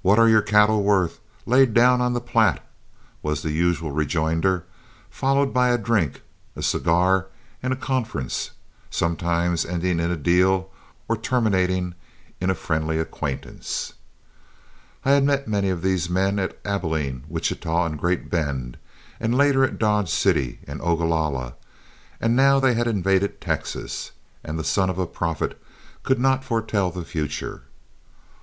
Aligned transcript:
"What 0.00 0.18
are 0.18 0.30
your 0.30 0.40
cattle 0.40 0.82
worth 0.82 1.20
laid 1.44 1.74
down 1.74 2.00
on 2.00 2.14
the 2.14 2.22
Platte?" 2.22 2.64
was 3.22 3.42
the 3.42 3.50
usual 3.50 3.90
rejoinder, 3.90 4.64
followed 5.10 5.52
by 5.52 5.68
a 5.68 5.76
drink, 5.76 6.22
a 6.56 6.62
cigar, 6.62 7.26
and 7.62 7.70
a 7.70 7.76
conference, 7.76 8.52
sometimes 8.88 9.66
ending 9.66 10.00
in 10.00 10.10
a 10.10 10.16
deal 10.16 10.70
or 11.06 11.18
terminating 11.18 11.92
in 12.40 12.48
a 12.48 12.54
friendly 12.54 12.98
acquaintance. 12.98 13.92
I 15.04 15.10
had 15.10 15.24
met 15.24 15.46
many 15.46 15.68
of 15.68 15.82
these 15.82 16.08
men 16.08 16.38
at 16.38 16.58
Abilene, 16.64 17.24
Wichita, 17.28 17.84
and 17.84 17.98
Great 17.98 18.30
Bend, 18.30 18.78
and 19.20 19.36
later 19.36 19.64
at 19.64 19.78
Dodge 19.78 20.08
City 20.08 20.60
and 20.66 20.80
Ogalalla, 20.80 21.56
and 22.22 22.34
now 22.34 22.58
they 22.58 22.72
had 22.72 22.86
invaded 22.86 23.38
Texas, 23.38 24.12
and 24.42 24.58
the 24.58 24.64
son 24.64 24.88
of 24.88 24.98
a 24.98 25.06
prophet 25.06 25.62
could 26.04 26.18
not 26.18 26.42
foretell 26.42 26.90
the 26.90 27.04
future. 27.04 27.64